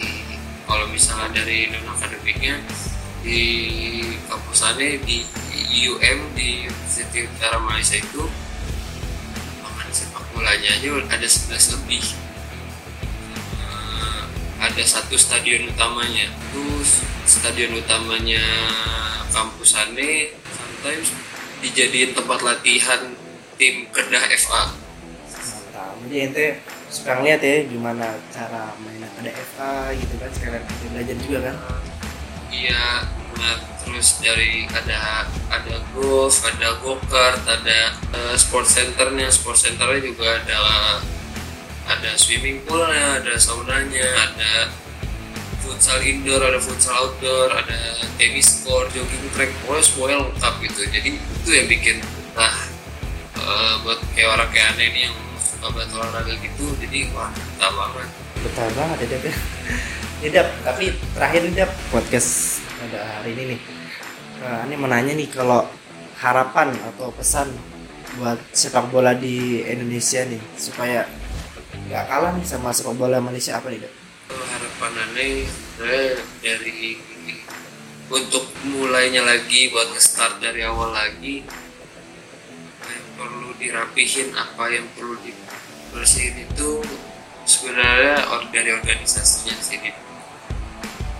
kalau 0.64 0.88
misalnya 0.88 1.44
dari 1.44 1.68
non 1.68 1.84
akademiknya 1.84 2.60
di 3.24 3.42
kampusannya 4.28 5.00
di 5.02 5.24
UM 5.88 6.18
di 6.36 6.68
University 6.68 7.24
Utara 7.24 7.56
Malaysia 7.58 7.96
itu 7.96 8.22
lapangan 9.64 9.90
sepak 9.90 10.24
bolanya 10.36 10.68
aja 10.76 10.88
ada 11.08 11.26
11 11.26 11.74
lebih. 11.80 12.04
Eh, 13.64 14.22
ada 14.60 14.82
satu 14.84 15.16
stadion 15.16 15.72
utamanya. 15.72 16.28
Terus 16.52 17.00
stadion 17.24 17.80
utamanya 17.80 18.44
kampusannya 19.32 20.36
sometimes 20.52 21.08
dijadiin 21.64 22.12
tempat 22.12 22.44
latihan 22.44 23.16
tim 23.56 23.88
Kedah 23.90 24.28
FA 24.38 24.84
mantap. 25.74 25.94
Jadi 26.06 26.16
ente 26.22 26.46
suka 26.90 27.18
ngeliat 27.18 27.42
ya 27.42 27.56
gimana 27.66 28.06
cara 28.30 28.70
mainnya 28.78 29.10
ada 29.18 29.32
FA 29.34 29.90
gitu 29.98 30.14
kan 30.22 30.30
sekalian 30.30 30.62
belajar 30.94 31.16
juga 31.18 31.38
kan? 31.50 31.56
Iya, 32.54 32.82
nah, 33.38 33.56
terus 33.84 34.18
dari 34.22 34.66
ada 34.70 35.28
ada 35.50 35.74
golf, 35.94 36.42
ada 36.46 36.78
go 36.82 36.98
kart, 37.06 37.42
ada 37.46 37.94
eh, 37.94 38.34
sport 38.38 38.66
centernya, 38.66 39.28
sport 39.30 39.58
centernya 39.58 40.00
juga 40.02 40.40
ada 40.40 40.58
ada 41.84 42.10
swimming 42.16 42.64
poolnya, 42.64 43.20
ada 43.20 43.36
saunanya, 43.36 44.08
ada 44.24 44.72
futsal 45.60 46.00
indoor, 46.00 46.40
ada 46.40 46.56
futsal 46.56 46.96
outdoor, 46.96 47.52
ada 47.52 47.76
tenis 48.16 48.64
court, 48.64 48.88
jogging 48.96 49.28
track, 49.36 49.52
pokoknya 49.64 49.82
semuanya 49.84 50.16
lengkap 50.24 50.54
gitu. 50.64 50.80
Jadi 50.88 51.10
itu 51.20 51.50
yang 51.52 51.68
bikin 51.68 51.96
nah 52.34 52.54
eh, 53.36 53.72
buat 53.84 54.00
kayak 54.16 54.28
orang 54.32 54.48
kayak 54.50 54.74
aneh 54.74 54.88
nih 54.90 55.02
yang 55.12 55.16
suka 55.38 55.68
banget 55.70 55.90
olahraga 55.94 56.34
gitu, 56.40 56.66
jadi 56.80 56.98
wah 57.12 57.30
mantap 57.30 57.72
banget. 57.72 58.08
betah 58.44 58.68
banget 58.76 58.96
ya 59.00 59.06
Dap 59.08 59.24
ya 60.20 60.28
Dap 60.28 60.48
tapi 60.64 60.84
terakhir 61.16 61.42
Dap 61.56 61.70
podcast 61.88 62.63
pada 62.84 63.00
hari 63.20 63.32
ini 63.32 63.56
nih 63.56 63.60
Eh, 64.44 64.60
ini 64.68 64.74
mau 64.74 64.90
nanya 64.90 65.16
nih 65.16 65.30
kalau 65.32 65.64
harapan 66.20 66.74
atau 66.92 67.08
pesan 67.16 67.48
buat 68.20 68.36
sepak 68.52 68.92
bola 68.92 69.16
di 69.16 69.64
Indonesia 69.64 70.20
nih 70.26 70.42
supaya 70.58 71.08
nggak 71.88 72.04
kalah 72.04 72.34
nih 72.36 72.44
sama 72.44 72.74
sepak 72.74 72.92
bola 72.92 73.24
Malaysia 73.24 73.56
apa 73.56 73.72
nih? 73.72 73.88
Kalau 74.28 74.44
harapan 74.44 74.92
aneh 75.06 75.48
dari 76.42 77.00
untuk 78.12 78.44
mulainya 78.68 79.24
lagi 79.24 79.72
buat 79.72 79.96
start 79.96 80.44
dari 80.44 80.60
awal 80.60 80.92
lagi 80.92 81.40
yang 82.84 83.06
perlu 83.16 83.48
dirapihin 83.56 84.28
apa 84.36 84.76
yang 84.76 84.84
perlu 84.92 85.16
dibersihin 85.24 86.42
itu 86.42 86.84
sebenarnya 87.48 88.28
dari 88.52 88.76
organisasinya 88.76 89.56
sih. 89.62 89.78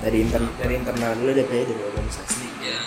Dari 0.04 0.20
internal 0.20 0.52
dari 0.60 0.74
internal 0.76 1.12
dulu 1.16 1.32
ya 1.32 1.44
dari 1.48 1.72
organisasi. 1.72 2.44
Ya 2.60 2.80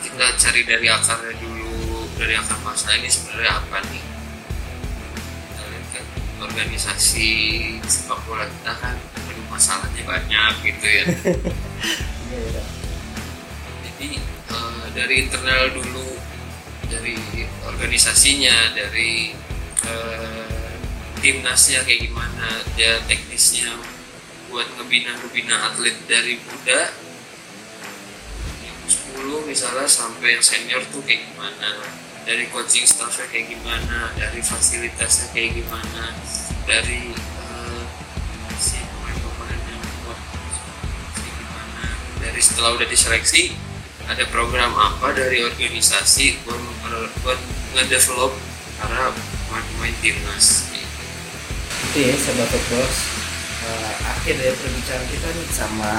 kita 0.00 0.26
cari 0.40 0.62
dari 0.64 0.86
akarnya 0.88 1.34
dulu 1.36 2.08
dari 2.16 2.32
akar 2.40 2.56
masalah 2.64 2.96
ini 2.96 3.08
sebenarnya 3.12 3.52
apa 3.60 3.78
nih? 3.92 4.04
Kita 5.52 5.62
lihat 5.68 5.86
kan 5.92 6.04
organisasi 6.48 7.28
sepak 7.84 8.18
bola 8.24 8.48
kita 8.48 8.72
kan 8.80 8.96
aduh, 8.96 9.46
masalahnya 9.52 10.02
banyak 10.02 10.52
gitu 10.64 10.86
ya. 10.88 11.04
Iya, 12.24 12.40
ya, 12.40 12.50
Dap. 12.56 12.68
jadi 13.84 14.08
eh, 14.48 14.84
dari 14.96 15.14
internal 15.28 15.70
dulu 15.76 16.08
dari 16.88 17.14
organisasinya 17.68 18.74
dari 18.74 19.36
eh, 19.86 20.72
timnasnya 21.20 21.84
kayak 21.84 22.10
gimana 22.10 22.64
dia 22.74 22.98
teknisnya 23.06 23.76
buat 24.54 24.70
ngebina 24.78 25.10
ngebina 25.18 25.66
atlet 25.66 25.98
dari 26.06 26.38
muda. 26.46 26.94
Yang 28.62 29.02
10 29.18 29.50
misalnya 29.50 29.90
sampai 29.90 30.38
yang 30.38 30.44
senior 30.46 30.78
tuh 30.94 31.02
kayak 31.02 31.26
gimana. 31.26 31.82
Dari 32.22 32.46
coaching 32.54 32.86
staffnya 32.86 33.26
kayak 33.28 33.52
gimana 33.52 34.14
dari 34.16 34.40
fasilitasnya 34.40 35.28
kayak 35.36 35.60
gimana 35.60 36.08
dari 36.64 37.12
eh, 37.12 37.84
si 38.56 38.80
dari 42.24 42.40
setelah 42.40 42.80
udah 42.80 42.88
diseleksi 42.88 43.52
ada 44.08 44.24
program 44.32 44.72
apa 44.72 45.12
dari 45.12 45.44
organisasi 45.44 46.40
buat 46.48 46.56
buat 47.20 47.40
ngedevelop 47.76 48.32
para 48.80 49.12
pemain-pemain 49.12 49.96
timnas? 50.00 50.72
Ya 51.92 52.16
sahabat 52.16 52.48
Footballers 52.48 53.13
Eh, 54.24 54.32
akhir 54.32 54.40
dari 54.40 54.56
perbincangan 54.56 55.06
kita 55.12 55.28
nih. 55.36 55.46
Sama 55.52 55.92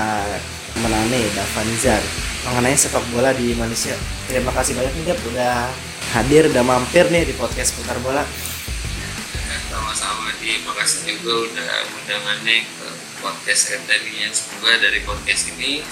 Menane 0.82 1.22
Davanzar 1.38 2.02
mengenai 2.50 2.74
sepak 2.74 3.06
bola 3.14 3.30
di 3.38 3.54
Malaysia. 3.54 3.94
Terima 4.26 4.50
kasih 4.50 4.74
banyak 4.74 4.98
nih 4.98 5.06
Dap 5.14 5.20
udah 5.30 5.70
hadir 6.18 6.50
udah 6.50 6.64
mampir 6.66 7.06
nih 7.14 7.22
di 7.22 7.38
podcast 7.38 7.78
putar 7.78 8.02
bola. 8.02 8.26
Sama-sama 9.70 10.34
di 10.42 10.58
makasih 10.66 11.22
juga 11.22 11.54
udah 11.54 11.72
undangannya 12.02 12.66
ke 12.66 12.88
podcast 13.22 13.78
tadinya 13.86 14.28
semoga 14.34 14.74
dari 14.82 15.06
podcast 15.06 15.44
ini 15.54 15.86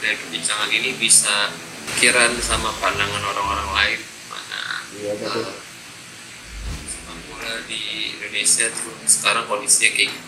dari 0.00 0.16
perbincangan 0.24 0.72
ini 0.72 0.96
bisa 0.96 1.52
pikiran 1.92 2.32
sama 2.40 2.72
pandangan 2.80 3.20
orang-orang 3.20 3.68
lain. 3.76 4.00
Mana 4.32 4.60
Iya, 4.96 5.12
betul. 5.20 5.44
eh, 5.44 5.52
sepak 6.88 7.18
bola 7.28 7.52
di 7.68 8.16
Indonesia 8.16 8.72
tuh 8.72 8.96
sekarang 9.04 9.44
kondisinya 9.44 9.92
kayak 9.92 10.10
gimana 10.16 10.26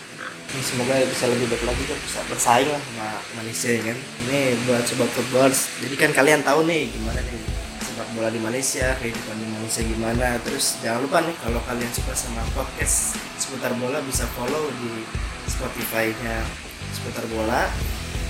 semoga 0.59 0.99
bisa 1.07 1.31
lebih 1.31 1.47
baik 1.47 1.63
lagi 1.63 1.83
kan 1.87 1.97
bisa 2.03 2.19
bersaing 2.27 2.67
lah 2.67 2.81
sama 2.83 3.07
Malaysia 3.39 3.69
ya 3.71 3.81
kan? 3.87 3.97
Ini 4.27 4.39
buat 4.67 4.83
sobat 4.83 5.09
footballers 5.15 5.71
jadi 5.79 5.95
kan 5.95 6.11
kalian 6.11 6.43
tahu 6.43 6.67
nih 6.67 6.91
gimana 6.91 7.23
nih 7.23 7.39
sepak 7.79 8.07
bola 8.11 8.27
di 8.27 8.39
Malaysia 8.43 8.91
kehidupan 8.99 9.35
di 9.39 9.47
Malaysia 9.47 9.81
gimana. 9.87 10.27
Terus 10.43 10.83
jangan 10.83 10.99
lupa 11.07 11.17
nih 11.23 11.35
kalau 11.39 11.59
kalian 11.63 11.91
suka 11.95 12.11
sama 12.11 12.43
podcast 12.51 13.15
seputar 13.39 13.71
bola 13.79 14.03
bisa 14.03 14.27
follow 14.35 14.67
di 14.83 15.07
Spotify-nya 15.47 16.43
seputar 16.91 17.23
bola. 17.31 17.71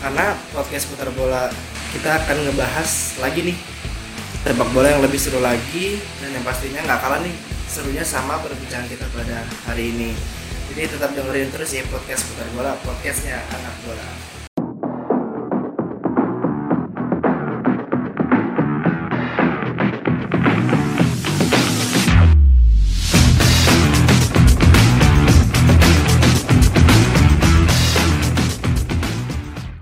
Karena 0.05 0.37
podcast 0.53 0.85
seputar 0.85 1.09
bola 1.17 1.49
kita 1.97 2.21
akan 2.21 2.37
ngebahas 2.45 3.17
lagi 3.17 3.49
nih 3.49 3.57
sepak 4.41 4.69
bola 4.73 4.89
yang 4.89 5.01
lebih 5.05 5.21
seru 5.21 5.37
lagi 5.37 6.01
dan 6.17 6.33
yang 6.33 6.41
pastinya 6.41 6.81
nggak 6.85 6.99
kalah 7.01 7.21
nih 7.21 7.35
serunya 7.69 8.01
sama 8.01 8.41
perbincangan 8.41 8.89
kita 8.89 9.05
pada 9.13 9.45
hari 9.69 9.93
ini 9.93 10.17
jadi 10.71 10.87
tetap 10.87 11.11
dengerin 11.11 11.51
terus 11.51 11.69
ya 11.75 11.83
podcast 11.91 12.23
putar 12.31 12.47
bola 12.55 12.71
podcastnya 12.79 13.43
anak 13.43 13.75
bola 13.83 14.30